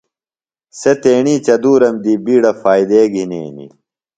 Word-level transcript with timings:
سےۡ 0.79 0.97
تیݨی 1.01 1.35
چدُورم 1.45 1.95
دی 2.03 2.13
بِیڈہ 2.25 2.51
فائدے 2.61 3.01
گِھنینیۡ۔ 3.13 3.71